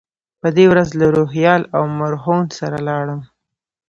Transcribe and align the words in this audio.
په 0.41 0.47
دې 0.55 0.65
ورځ 0.71 0.89
له 0.99 1.07
روهیال 1.17 1.61
او 1.75 1.83
مرهون 1.99 2.41
سره 2.59 2.77
لاړم. 2.87 3.21